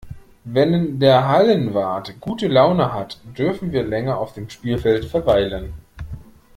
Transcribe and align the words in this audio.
Wenn 0.45 0.99
der 0.99 1.27
Hallenwart 1.27 2.19
gute 2.19 2.47
Laune 2.47 2.91
hat, 2.91 3.19
dürfen 3.37 3.71
wir 3.71 3.83
länger 3.83 4.17
auf 4.17 4.33
dem 4.33 4.49
Spielfeld 4.49 5.05
verweilen. 5.05 5.75